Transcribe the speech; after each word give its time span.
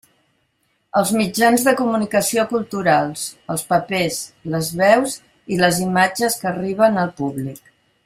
Els 1.01 1.11
mitjans 1.17 1.65
de 1.67 1.73
comunicació 1.81 2.47
culturals: 2.55 3.27
els 3.57 3.67
papers, 3.75 4.19
les 4.57 4.75
veus 4.83 5.19
i 5.57 5.63
les 5.65 5.87
imatges 5.89 6.43
que 6.43 6.55
arriben 6.57 7.03
al 7.05 7.17
públic. 7.23 7.67